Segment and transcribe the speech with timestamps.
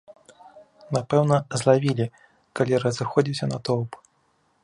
[0.95, 2.07] Напэўна, злавілі,
[2.59, 3.91] калі разыходзіўся натоўп.